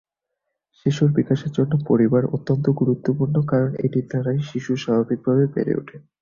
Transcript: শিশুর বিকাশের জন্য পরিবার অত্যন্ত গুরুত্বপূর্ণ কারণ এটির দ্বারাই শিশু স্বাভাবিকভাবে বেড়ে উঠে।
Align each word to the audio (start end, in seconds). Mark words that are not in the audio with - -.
শিশুর 0.77 1.09
বিকাশের 1.11 1.51
জন্য 1.51 1.73
পরিবার 1.87 2.23
অত্যন্ত 2.27 2.65
গুরুত্বপূর্ণ 2.79 3.35
কারণ 3.45 3.71
এটির 3.85 4.05
দ্বারাই 4.07 4.39
শিশু 4.49 4.71
স্বাভাবিকভাবে 4.77 5.43
বেড়ে 5.53 5.73
উঠে। 5.75 5.97